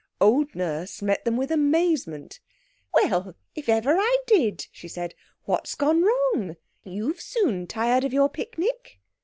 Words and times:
Old 0.19 0.55
Nurse 0.55 1.03
met 1.03 1.25
them 1.25 1.37
with 1.37 1.51
amazement. 1.51 2.39
"Well, 2.91 3.35
if 3.53 3.69
ever 3.69 3.97
I 3.99 4.17
did!" 4.25 4.65
she 4.71 4.87
said. 4.87 5.13
"What's 5.43 5.75
gone 5.75 6.01
wrong? 6.01 6.55
You've 6.83 7.21
soon 7.21 7.67
tired 7.67 8.03
of 8.03 8.11
your 8.11 8.27
picnic." 8.27 8.99